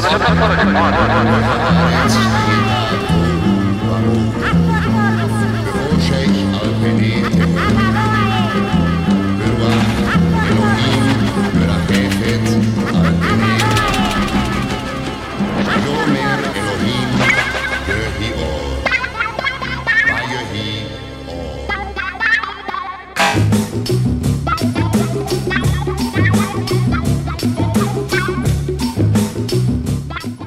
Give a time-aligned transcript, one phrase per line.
[0.00, 1.24] 私はただた
[2.32, 2.37] だ。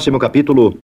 [0.00, 0.78] Próximo capítulo.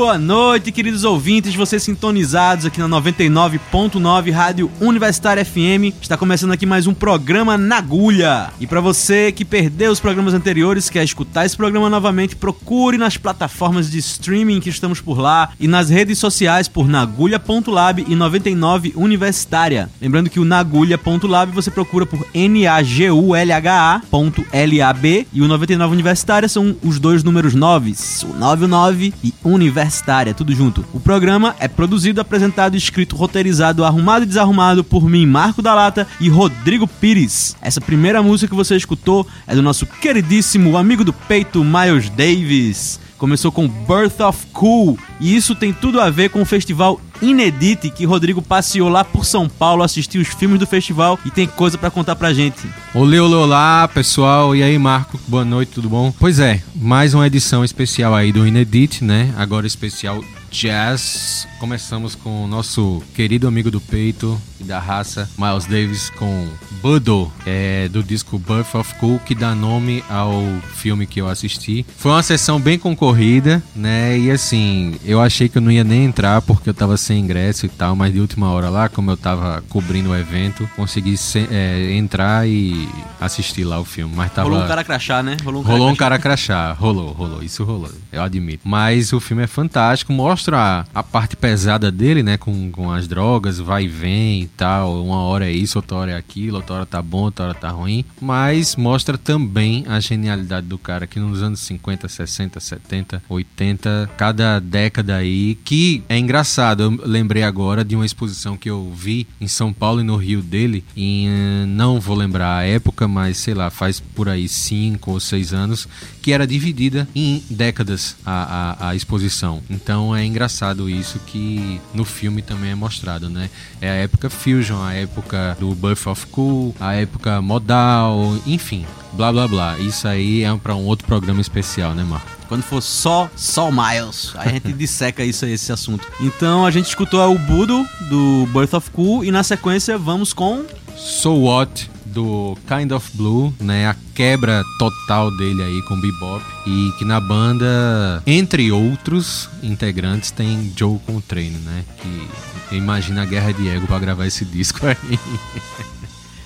[0.00, 5.92] Boa noite, queridos ouvintes, vocês sintonizados aqui na 99.9 Rádio Universitária FM.
[6.00, 8.48] Está começando aqui mais um programa na agulha.
[8.58, 13.18] E para você que perdeu os programas anteriores, quer escutar esse programa novamente, procure nas
[13.18, 18.94] plataformas de streaming que estamos por lá e nas redes sociais por nagulha.lab e 99
[18.96, 19.90] Universitária.
[20.00, 25.42] Lembrando que o nagulha.lab você procura por N A G U L H A.lab e
[25.42, 27.94] o 99 Universitária são os dois números 9,
[28.24, 30.84] o 99 e Universitária universitária, tudo junto.
[30.92, 36.06] O programa é produzido, apresentado, escrito, roteirizado, arrumado e desarrumado por mim, Marco da Lata
[36.20, 37.56] e Rodrigo Pires.
[37.60, 43.00] Essa primeira música que você escutou é do nosso queridíssimo amigo do peito, Miles Davis.
[43.20, 47.90] Começou com Birth of Cool, e isso tem tudo a ver com o festival Inedite
[47.90, 51.76] que Rodrigo passeou lá por São Paulo, assistiu os filmes do festival e tem coisa
[51.76, 52.66] para contar pra gente.
[52.94, 54.56] Olê, olê, olá, pessoal.
[54.56, 55.20] E aí, Marco?
[55.28, 56.14] Boa noite, tudo bom?
[56.18, 59.34] Pois é, mais uma edição especial aí do Inedite, né?
[59.36, 61.46] Agora especial jazz.
[61.58, 66.48] Começamos com o nosso querido amigo do peito e da raça, Miles Davis, com
[66.82, 70.42] Budo, é, do disco Birth of Cool, que dá nome ao
[70.74, 71.84] filme que eu assisti.
[71.96, 74.18] Foi uma sessão bem concorrida, né?
[74.18, 77.66] E assim, eu achei que eu não ia nem entrar porque eu tava sem ingresso
[77.66, 81.46] e tal, mas de última hora lá, como eu tava cobrindo o evento, consegui se,
[81.50, 82.88] é, entrar e
[83.20, 84.14] assistir lá o filme.
[84.16, 84.48] Mas tava...
[84.48, 85.36] Rolou um cara crachá, né?
[85.44, 86.72] Rolou um cara, rolou um cara crachá.
[86.72, 87.42] Rolou, rolou.
[87.42, 87.90] Isso rolou.
[88.10, 88.66] Eu admito.
[88.66, 92.36] Mas o filme é fantástico, mostra a, a parte pesada dele, né?
[92.36, 95.02] Com, com as drogas, vai e vem e tal.
[95.04, 97.70] Uma hora é isso, outra hora é aquilo, outra hora tá bom, outra hora tá
[97.70, 98.04] ruim.
[98.20, 104.58] Mas mostra também a genialidade do cara que nos anos 50, 60, 70, 80, cada
[104.58, 106.82] década aí, que é engraçado.
[106.82, 110.42] Eu lembrei agora de uma exposição que eu vi em São Paulo e no Rio
[110.42, 111.28] dele, em,
[111.66, 115.88] não vou lembrar a época, mas sei lá, faz por aí cinco ou seis anos,
[116.22, 119.62] que era dividida em décadas a, a, a exposição.
[119.68, 123.50] Então é engraçado isso que no filme também é mostrado, né?
[123.80, 129.32] É a época Fusion, a época do Birth of Cool, a época modal, enfim, blá
[129.32, 129.78] blá blá.
[129.78, 132.30] Isso aí é para um outro programa especial, né, Marco?
[132.48, 136.08] Quando for só, só Miles, aí a gente disseca isso aí, esse assunto.
[136.20, 140.64] Então a gente escutou o Budo do Birth of Cool e na sequência vamos com
[140.96, 143.88] So What do Kind of Blue, né?
[143.88, 150.72] A quebra total dele aí com bebop e que na banda, entre outros integrantes, tem
[150.76, 151.84] Joe Contrane, né?
[152.00, 154.96] Que imagina a guerra de ego para gravar esse disco aí.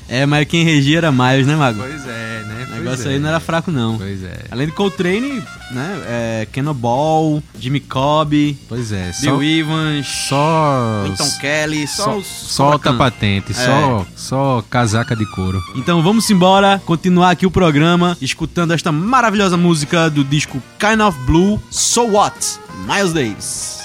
[0.08, 1.78] É, mas quem regia era Miles, né, Mago?
[1.80, 2.66] Pois é, né?
[2.70, 3.96] O negócio aí não era fraco, não.
[3.96, 4.44] Pois é.
[4.50, 6.02] Além de Coltrane, né?
[6.06, 8.56] É, Cannonball, Jimmy Cobb.
[8.68, 9.12] Pois é.
[9.20, 10.06] Bill Evans.
[10.06, 11.04] Só.
[11.04, 11.86] Winton Kelly.
[11.86, 13.52] Só, só, os só alta patente.
[13.52, 13.54] É.
[13.54, 15.62] Só, só casaca de couro.
[15.74, 21.18] Então vamos embora, continuar aqui o programa, escutando esta maravilhosa música do disco Kind of
[21.26, 22.58] Blue, So What?
[22.86, 23.78] Miles Davis.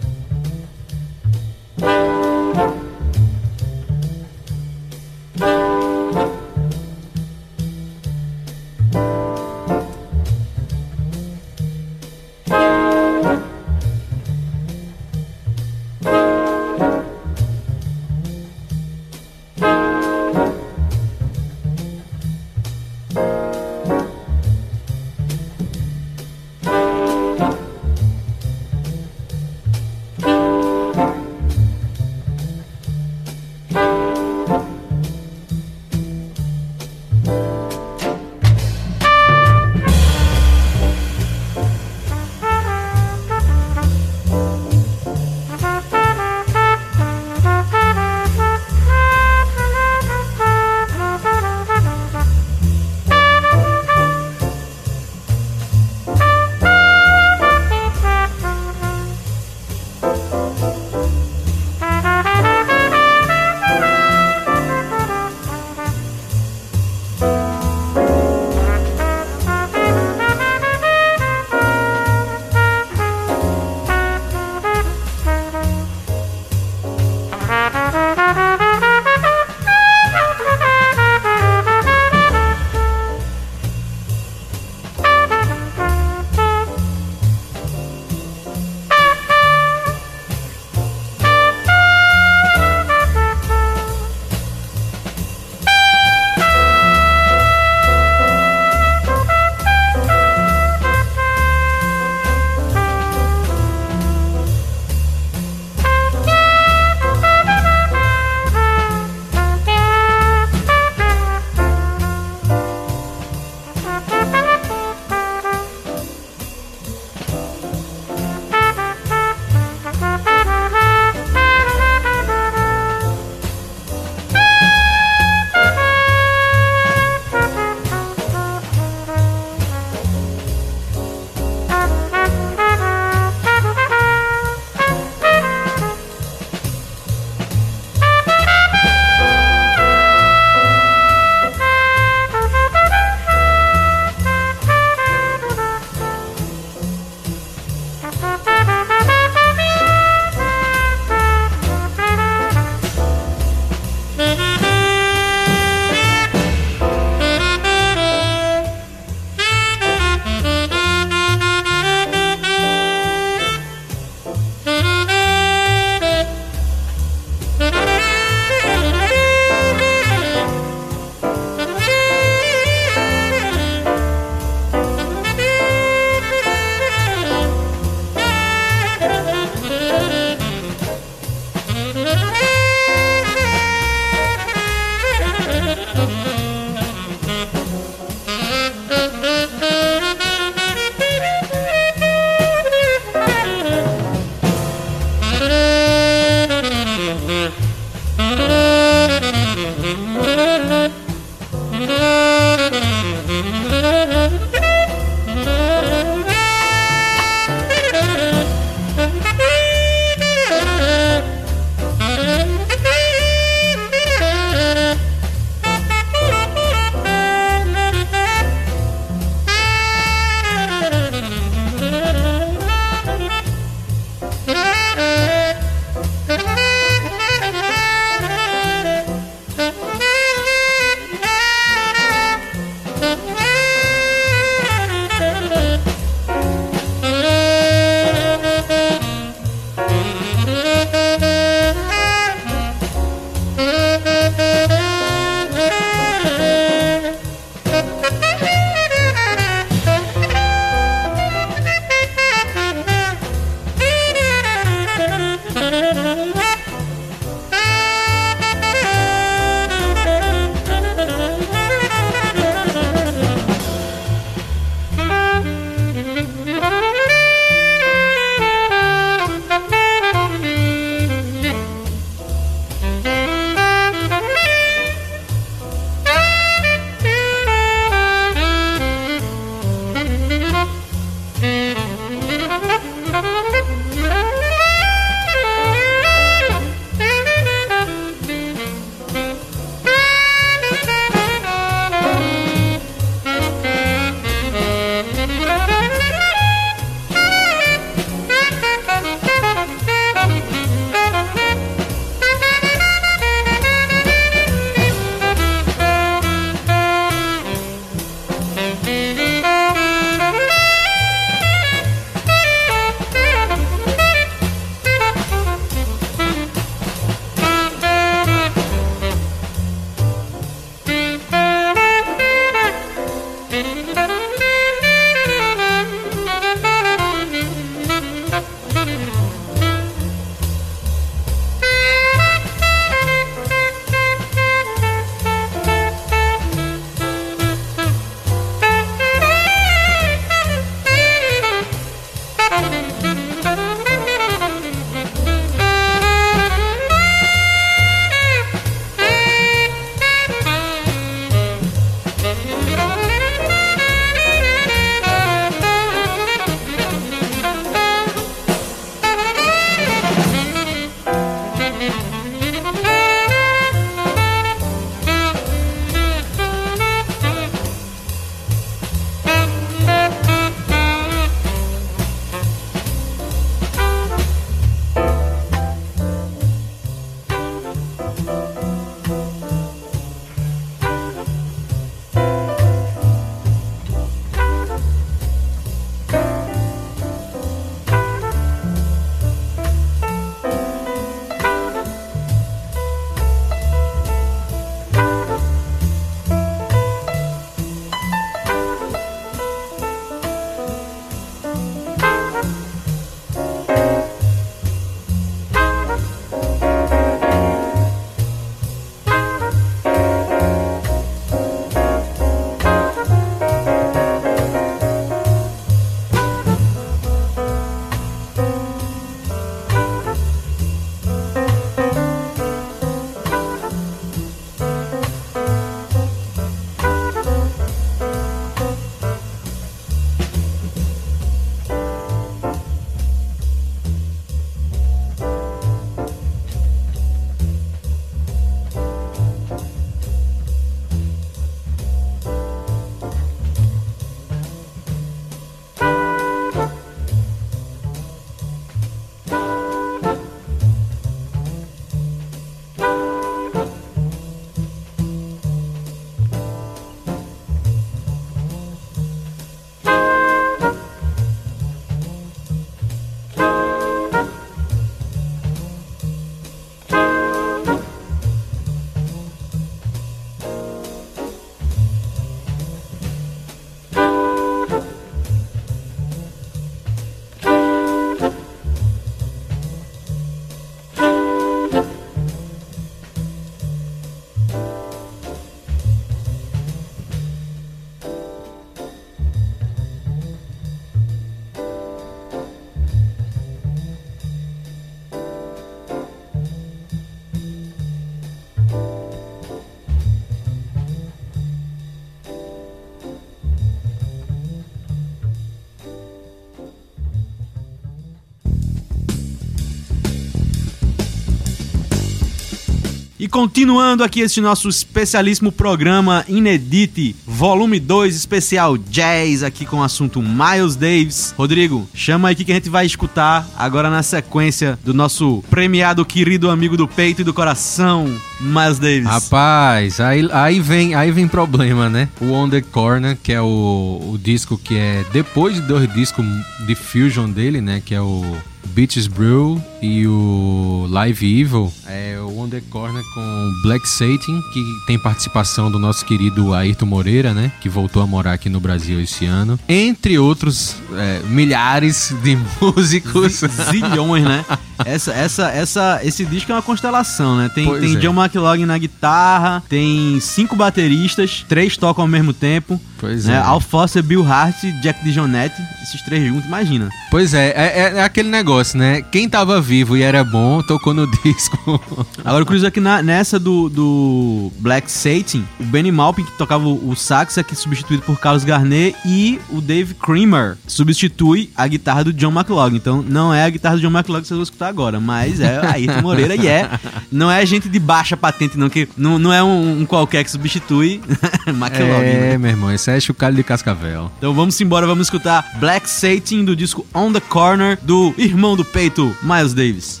[513.28, 520.22] Continuando aqui este nosso especialíssimo programa Inedite, volume 2, especial Jazz, aqui com o assunto
[520.22, 521.34] Miles Davis.
[521.36, 526.48] Rodrigo, chama aí que a gente vai escutar agora na sequência do nosso premiado querido
[526.50, 528.06] amigo do peito e do coração,
[528.40, 529.04] Miles Davis.
[529.04, 532.08] Rapaz, aí, aí, vem, aí vem problema, né?
[532.20, 536.24] O On The Corner, que é o, o disco que é depois de dois discos
[536.66, 537.82] de fusion dele, né?
[537.84, 538.24] Que é o
[538.68, 544.62] Beaches Brew e o Live Evil é o On The Corner com Black Satan, que
[544.86, 547.50] tem participação do nosso querido Ayrton Moreira, né?
[547.60, 549.58] Que voltou a morar aqui no Brasil esse ano.
[549.68, 553.40] Entre outros é, milhares de músicos.
[553.70, 554.44] Zilhões, né?
[554.82, 557.50] Essa, essa, essa, esse disco é uma constelação, né?
[557.54, 557.98] Tem, Pois tem é.
[557.98, 562.80] John McLaughlin na guitarra, tem cinco bateristas, três tocam ao mesmo tempo.
[562.98, 563.34] Pois né?
[563.34, 563.36] é.
[563.36, 566.88] Al Foster, Bill Hart, Jack DeJohnette, esses três juntos, imagina.
[567.10, 569.02] Pois é, é, é- é aquele negócio, né?
[569.02, 571.80] Quem tava vivo e era bom, tocou no disco.
[572.24, 576.66] Agora, curioso é que na- nessa do, do Black Satan, o Benny Maupin, que tocava
[576.66, 581.68] o, o sax, é aqui substituído por Carlos Garnet, e o Dave Creamer substitui a
[581.68, 582.76] guitarra do John McLaughlin.
[582.78, 585.58] Então, não é a guitarra do John McLaughlin que vocês vão escutar agora, mas é
[585.58, 586.68] a Ayrton Moreira, e é.
[587.12, 590.30] Não é gente de baixa patente, não, que não, não é um, um qualquer que
[590.32, 591.00] substitui
[591.46, 592.02] McLaughlin.
[592.02, 592.32] né?
[592.34, 594.10] é, meu irmão, esse é chocalho de cascavel.
[594.18, 598.64] Então vamos embora, vamos escutar Black Satan do disco On the Corner do irmão do
[598.64, 600.00] peito, Miles Davis.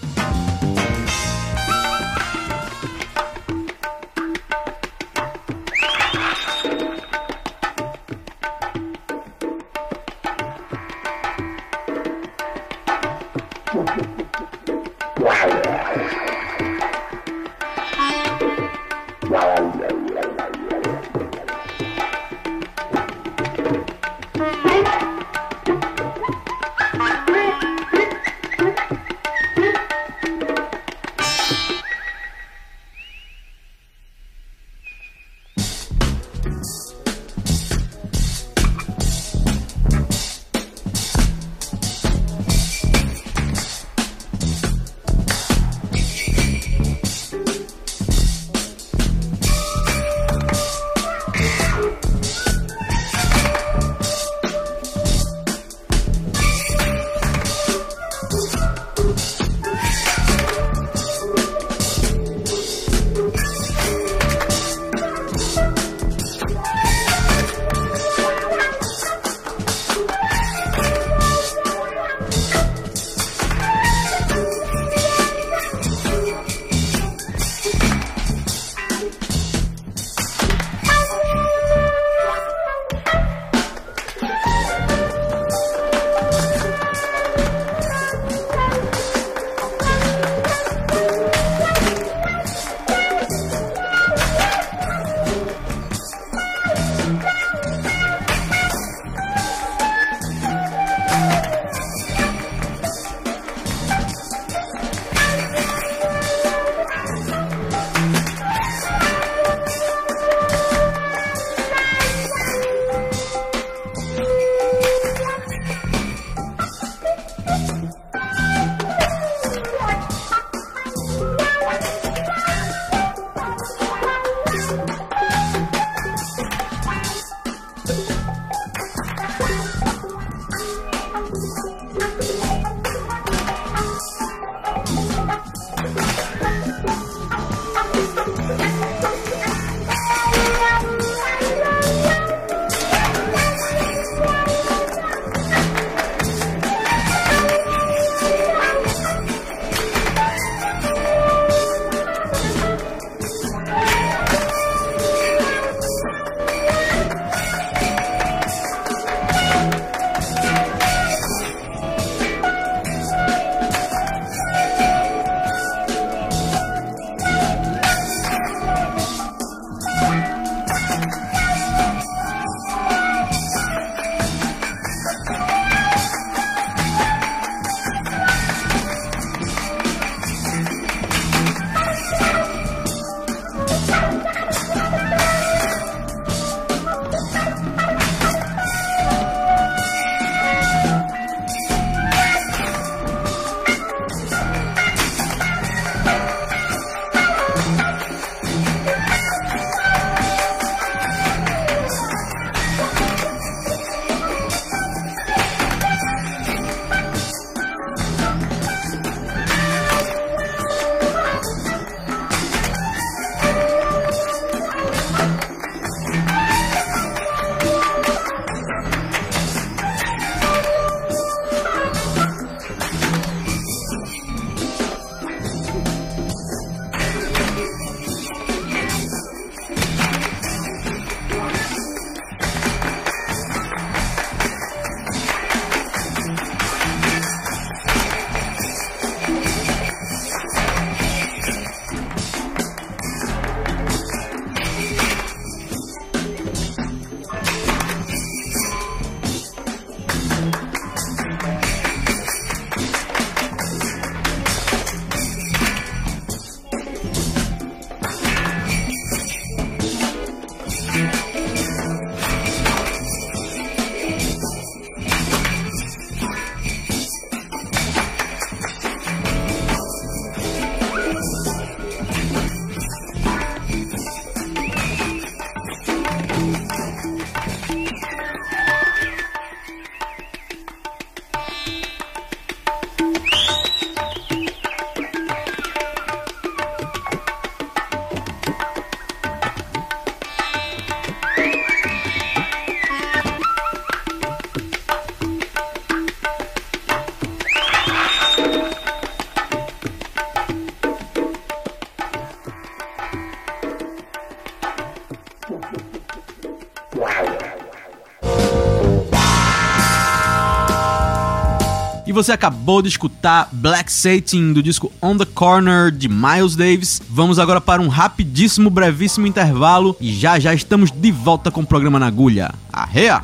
[312.22, 317.00] Você acabou de escutar Black Satin do disco On the Corner de Miles Davis.
[317.08, 321.66] Vamos agora para um rapidíssimo, brevíssimo intervalo e já já estamos de volta com o
[321.66, 322.52] programa na agulha.
[322.70, 323.22] Arreia!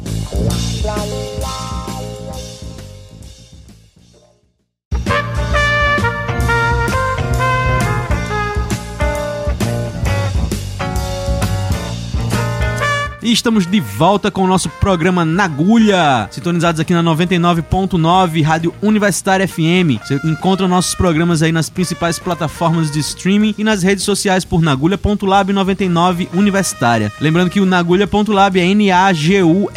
[13.47, 20.03] Estamos de volta com o nosso programa Nagulha, sintonizados aqui na 99.9 Rádio Universitária FM.
[20.03, 24.61] Você encontra nossos programas aí nas principais plataformas de streaming e nas redes sociais por
[24.61, 27.13] nagulha.lab 99 Universitária.
[27.21, 29.71] Lembrando que o nagulha.lab é N-A-G-U-L-H-A.lab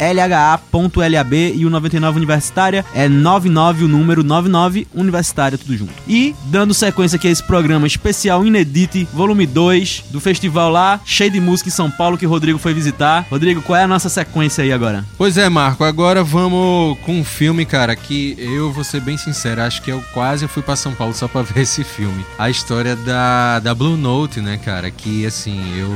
[1.54, 5.92] e o 99 Universitária é 99, o número 99 Universitária, tudo junto.
[6.08, 11.30] E dando sequência aqui a esse programa especial Inedite, volume 2 do festival lá, cheio
[11.30, 13.24] de música em São Paulo que o Rodrigo foi visitar.
[13.30, 15.04] Rodrigo, qual é a nossa sequência aí agora?
[15.16, 19.62] Pois é, Marco, agora vamos com um filme, cara, que eu vou ser bem sincero,
[19.62, 22.24] acho que eu quase fui pra São Paulo só pra ver esse filme.
[22.38, 25.90] A história da, da Blue Note, né, cara, que assim, eu...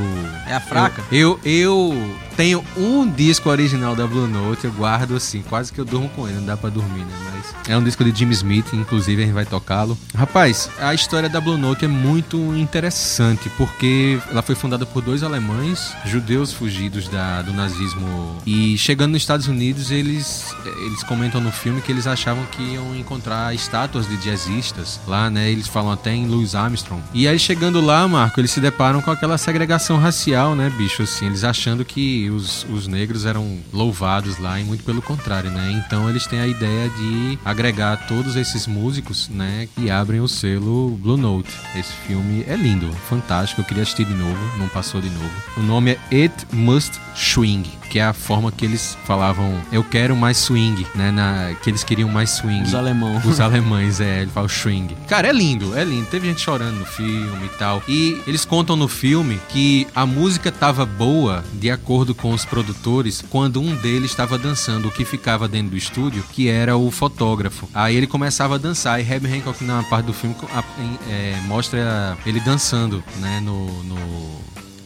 [0.47, 1.03] É a fraca?
[1.11, 5.79] Eu, eu, eu tenho um disco original da Blue Note, eu guardo assim, quase que
[5.79, 7.35] eu durmo com ele, não dá pra dormir, né, mas...
[7.67, 9.97] É um disco de Jim Smith, inclusive a gente vai tocá-lo.
[10.15, 15.23] Rapaz, a história da Blue Note é muito interessante, porque ela foi fundada por dois
[15.23, 18.37] alemães, judeus fugidos da, do nazismo.
[18.45, 22.95] E chegando nos Estados Unidos, eles, eles comentam no filme que eles achavam que iam
[22.95, 25.49] encontrar estátuas de jazzistas lá, né?
[25.49, 27.01] Eles falam até em Louis Armstrong.
[27.13, 31.01] E aí chegando lá, Marco, eles se deparam com aquela segregação racial, né, bicho?
[31.03, 35.71] Assim, eles achando que os, os negros eram louvados lá e muito pelo contrário, né?
[35.85, 40.97] Então eles têm a ideia de agregar todos esses músicos, né, e abrem o selo
[41.01, 41.49] Blue Note.
[41.75, 43.61] Esse filme é lindo, fantástico.
[43.61, 45.31] Eu queria assistir de novo, não passou de novo.
[45.57, 50.15] O nome é It Must Swing, que é a forma que eles falavam, eu quero
[50.15, 52.63] mais swing, né, na, que eles queriam mais swing.
[52.63, 53.21] Os alemão.
[53.25, 54.95] Os alemães, é, ele fala swing.
[55.07, 56.05] Cara, é lindo, é lindo.
[56.07, 57.81] Teve gente chorando no filme e tal.
[57.87, 63.23] E eles contam no filme que a música tava boa de acordo com os produtores
[63.29, 67.69] quando um deles estava dançando, o que ficava dentro do estúdio, que era o fotógrafo.
[67.73, 70.35] Aí ele começava a dançar e Herbie Hancock na parte do filme
[71.09, 73.95] é, mostra ele dançando, né, no, no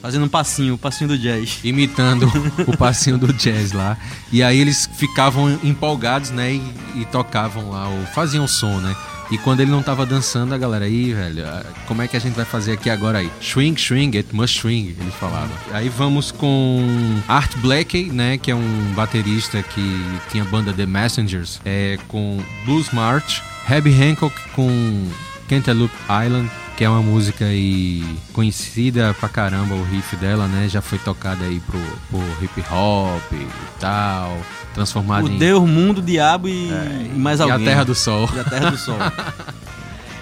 [0.02, 1.60] Fazendo um passinho, o passinho do jazz.
[1.64, 2.32] Imitando
[2.68, 3.98] o passinho do jazz lá.
[4.32, 6.54] E aí eles ficavam empolgados, né?
[6.54, 8.96] E, e tocavam lá, ou faziam som, né?
[9.32, 11.46] E quando ele não tava dançando, a galera aí, velho,
[11.88, 13.30] como é que a gente vai fazer aqui agora aí?
[13.40, 15.52] Swing, swing, it must swing, ele falava.
[15.72, 16.84] Aí vamos com
[17.28, 22.90] Art Blakey, né, que é um baterista que tinha banda The Messengers, é, com Blues
[22.92, 25.08] March, Herbie Hancock com
[25.50, 30.70] Cantaloupe Island, que é uma música aí conhecida pra caramba, o riff dela, né?
[30.70, 33.48] Já foi tocada aí pro, pro hip hop e
[33.80, 34.38] tal,
[34.76, 35.40] transformado o em...
[35.40, 37.58] Deus, mundo, diabo e, é, e mais alguém.
[37.58, 38.30] E a Terra do Sol.
[38.34, 38.98] E a Terra do Sol.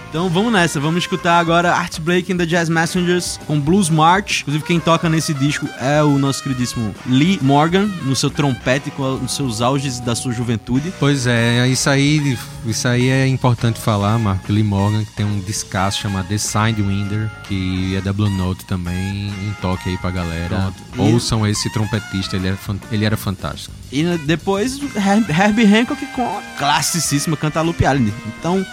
[0.10, 4.42] Então vamos nessa, vamos escutar agora Art Blake and the Jazz Messengers com Blues March.
[4.42, 9.16] Inclusive quem toca nesse disco é o nosso queridíssimo Lee Morgan, no seu trompete, com
[9.16, 10.94] os seus auges da sua juventude.
[10.98, 14.52] Pois é, isso aí, isso aí é importante falar, Marco.
[14.52, 19.30] Lee Morgan, que tem um descasso chamado The Sidewinder, que é da Blue Note também,
[19.30, 20.72] um toque aí pra galera.
[20.94, 21.12] Pronto.
[21.14, 21.52] Ouçam e...
[21.52, 22.58] esse trompetista, ele era,
[22.92, 23.76] ele era fantástico.
[23.92, 28.14] E depois Herbie Hancock com a classicíssima Cantaloupe Island.
[28.40, 28.66] Então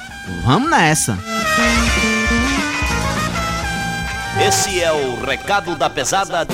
[0.42, 1.18] Vamos nessa!
[4.46, 6.46] Esse é o recado da pesada.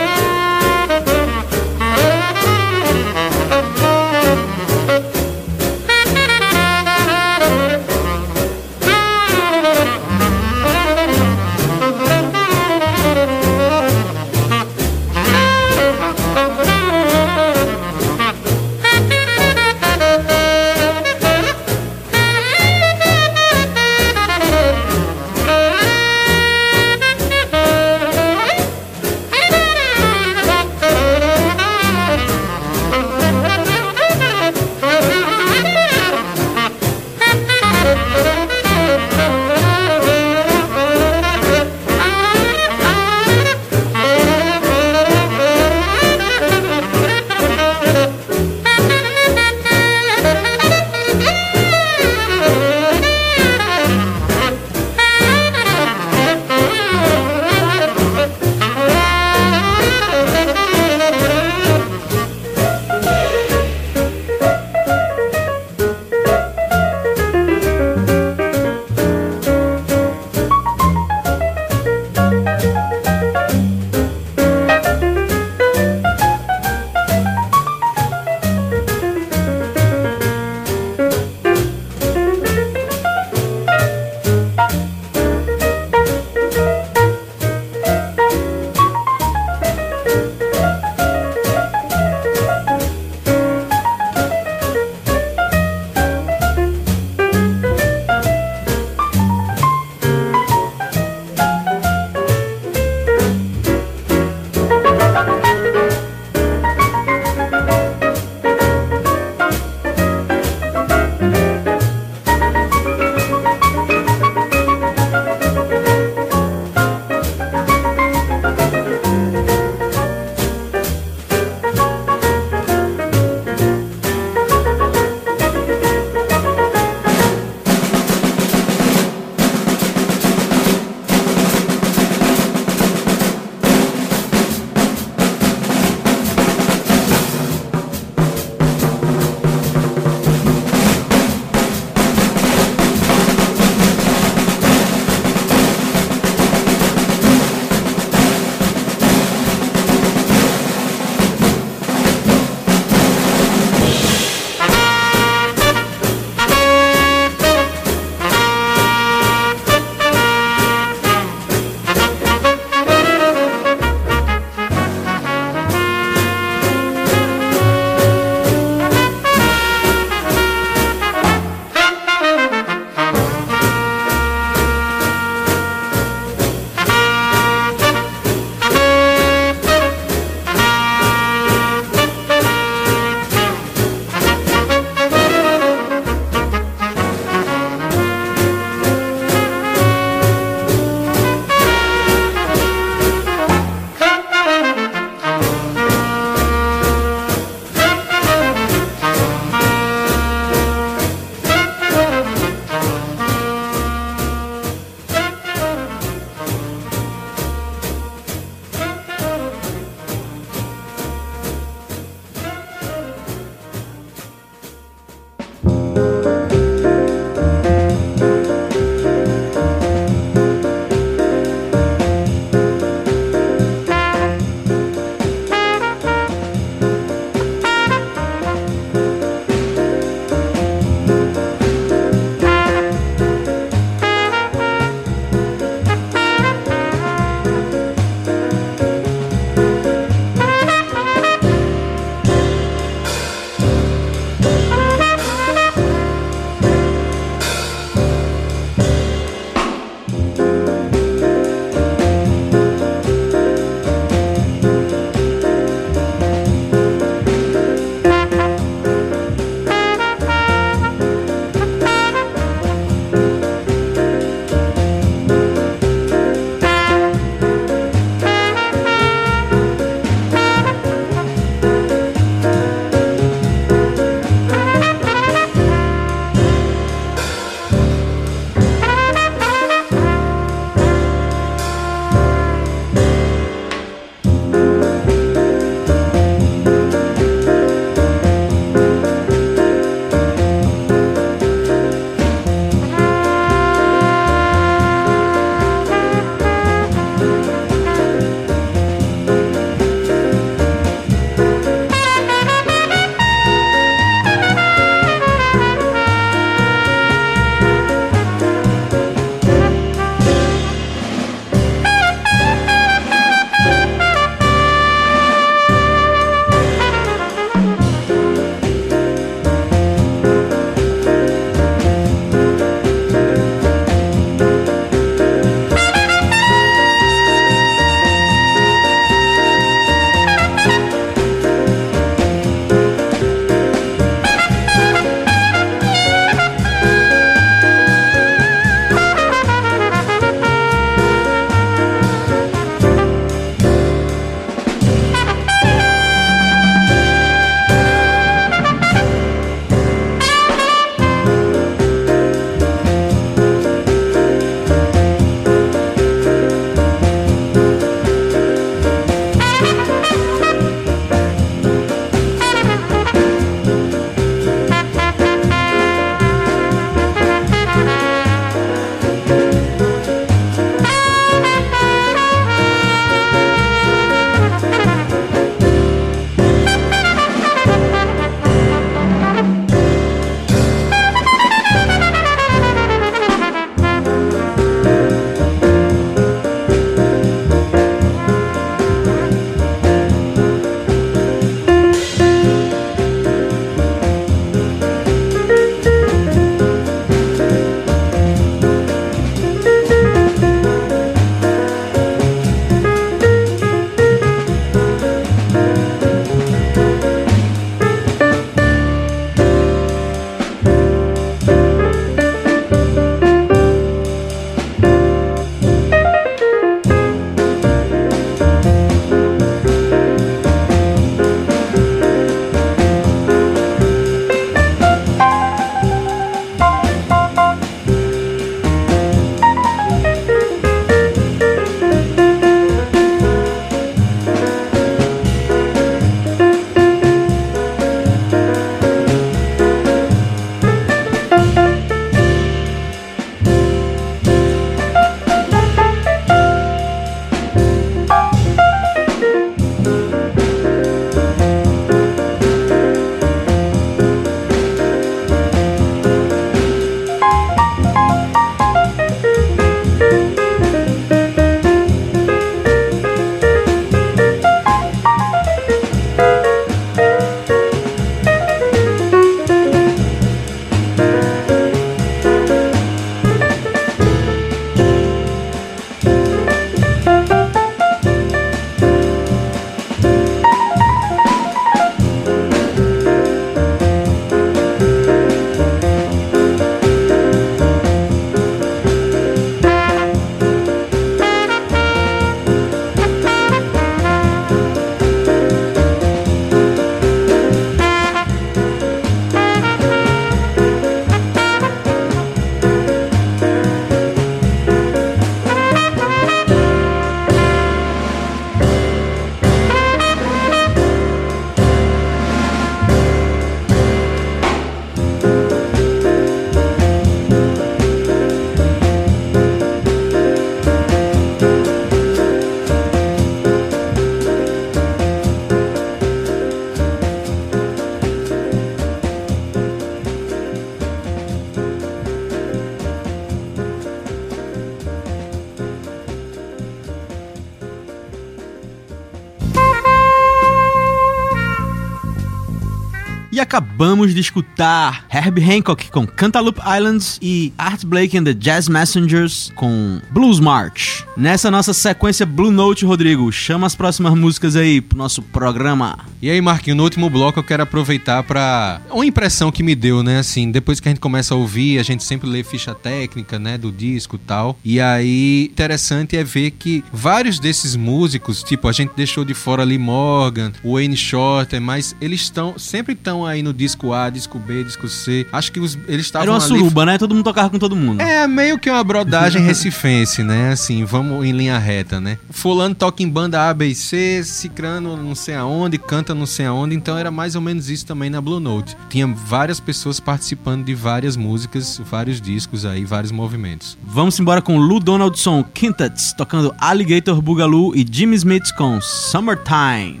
[543.50, 548.68] E acabamos de escutar Herbie Hancock com Cantaloupe Islands e Art Blake and the Jazz
[548.68, 551.02] Messengers com Blues March.
[551.16, 555.98] Nessa nossa sequência Blue Note, Rodrigo, chama as próximas músicas aí pro nosso programa.
[556.20, 558.82] E aí, Marquinho, no último bloco eu quero aproveitar pra.
[558.90, 560.18] Uma impressão que me deu, né?
[560.18, 563.56] Assim, depois que a gente começa a ouvir, a gente sempre lê ficha técnica, né?
[563.56, 564.58] Do disco e tal.
[564.62, 569.64] E aí, interessante é ver que vários desses músicos, tipo, a gente deixou de fora
[569.64, 574.64] Lee Morgan, Wayne Shorter, mas eles estão sempre estão aí no disco A, disco B,
[574.64, 575.26] disco C.
[575.32, 576.98] Acho que os, eles estavam Era uma ali suruba, né?
[576.98, 578.00] Todo mundo tocava com todo mundo.
[578.00, 580.52] é meio que uma brodagem recifense, né?
[580.52, 582.18] Assim, vamos em linha reta, né?
[582.30, 586.46] Fulano toca em banda A, B e C, Cicrano não sei aonde, canta não sei
[586.46, 588.76] aonde, então era mais ou menos isso também na Blue Note.
[588.88, 593.76] Tinha várias pessoas participando de várias músicas, vários discos aí, vários movimentos.
[593.82, 600.00] Vamos embora com Lou Donaldson Quintets tocando Alligator Boogaloo e Jimmy Smith com Summertime.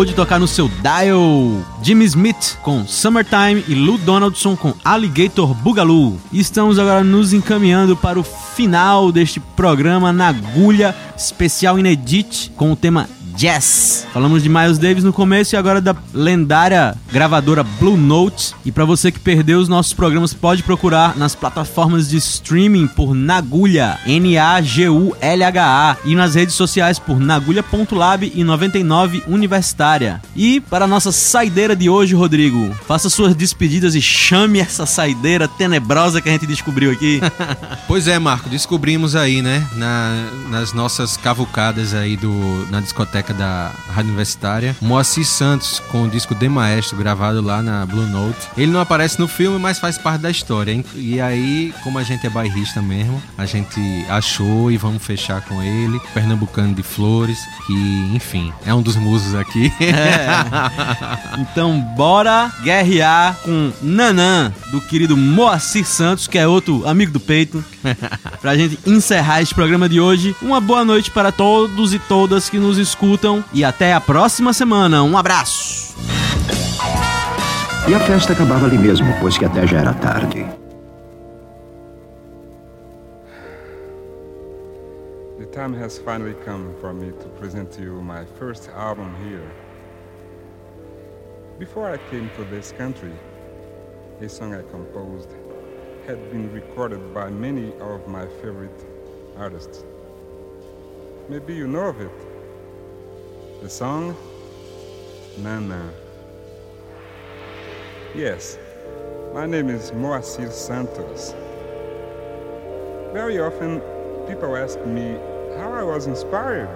[0.00, 1.62] Acabou de tocar no seu dial.
[1.82, 6.18] Jimmy Smith com Summertime e Lou Donaldson com Alligator Boogaloo.
[6.32, 12.76] Estamos agora nos encaminhando para o final deste programa na agulha especial inedit com o
[12.76, 13.08] tema
[13.40, 14.06] Jazz.
[14.12, 18.54] Falamos de Miles Davis no começo e agora da lendária gravadora Blue Note.
[18.66, 23.14] E para você que perdeu os nossos programas, pode procurar nas plataformas de streaming por
[23.14, 30.20] Nagulha, N-A-G-U-L-H-A, e nas redes sociais por nagulha.lab e 99 Universitária.
[30.36, 35.48] E para a nossa saideira de hoje, Rodrigo, faça suas despedidas e chame essa saideira
[35.48, 37.20] tenebrosa que a gente descobriu aqui.
[37.88, 43.70] Pois é, Marco, descobrimos aí, né, na- nas nossas cavucadas aí do, na discoteca da
[43.88, 48.48] Rádio Universitária, Moacir Santos com o disco De Maestro gravado lá na Blue Note.
[48.56, 50.72] Ele não aparece no filme, mas faz parte da história.
[50.72, 50.84] hein?
[50.94, 55.62] E aí, como a gente é bairrista mesmo, a gente achou e vamos fechar com
[55.62, 59.72] ele, Pernambucano de Flores, que, enfim, é um dos musos aqui.
[61.38, 67.64] Então bora guerrear com Nanã, do querido Moacir Santos, que é outro amigo do peito.
[68.40, 70.34] pra gente encerrar este programa de hoje.
[70.40, 75.02] Uma boa noite para todos e todas que nos escutam e até a próxima semana.
[75.02, 75.94] Um abraço!
[77.88, 80.46] E a festa acabava ali mesmo, pois que até já era tarde.
[85.38, 89.50] The time has finally come for me to present to you my first album here.
[91.58, 93.12] Before I came to this country,
[94.22, 95.30] a song I composed
[96.10, 98.84] had been recorded by many of my favorite
[99.36, 99.84] artists.
[101.28, 102.10] Maybe you know of it.
[103.62, 104.16] The song
[105.38, 105.88] Nana.
[108.12, 108.58] Yes,
[109.32, 111.32] my name is Moacir Santos.
[113.12, 113.80] Very often,
[114.26, 115.12] people ask me
[115.58, 116.74] how I was inspired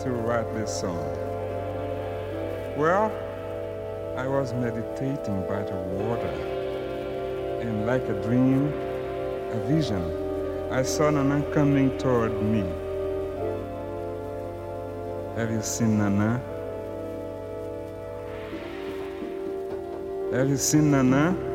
[0.00, 1.06] to write this song.
[2.76, 3.12] Well,
[4.16, 6.57] I was meditating by the water,
[7.60, 8.72] and like a dream,
[9.52, 10.02] a vision,
[10.70, 12.64] I saw Nana coming toward me.
[15.36, 16.40] Have you seen Nana?
[20.32, 21.47] Have you seen Nana?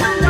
[0.00, 0.29] Thank you.